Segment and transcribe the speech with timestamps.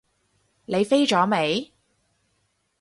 [0.65, 1.71] 你飛咗未？